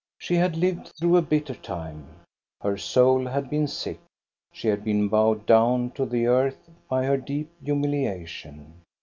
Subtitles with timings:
[0.17, 2.07] She had lived through a bitter time.
[2.59, 3.99] Her soul had been sick.
[4.51, 8.81] She had been bowed down to the earth by her deep humiliation.